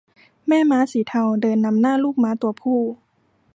[0.47, 2.79] แม่ม้าสีเทาเดินนำหน้าลูกม้าตัวผู้